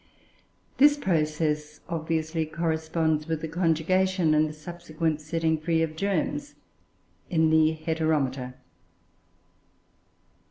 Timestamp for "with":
3.27-3.41